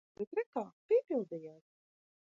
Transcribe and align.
Bet 0.19 0.31
re 0.37 0.43
kā– 0.55 0.63
piepildījās. 0.91 1.65